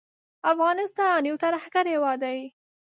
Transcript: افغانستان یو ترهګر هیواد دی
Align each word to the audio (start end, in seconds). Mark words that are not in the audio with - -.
افغانستان 0.51 1.19
یو 1.29 1.35
ترهګر 1.43 1.85
هیواد 1.93 2.17
دی 2.23 2.39